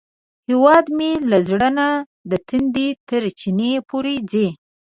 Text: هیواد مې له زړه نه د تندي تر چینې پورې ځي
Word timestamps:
هیواد 0.49 0.85
مې 0.97 1.11
له 1.29 1.37
زړه 1.49 1.69
نه 1.77 1.87
د 2.29 2.31
تندي 2.47 2.87
تر 3.07 3.23
چینې 3.39 3.71
پورې 3.89 4.15
ځي 4.31 4.47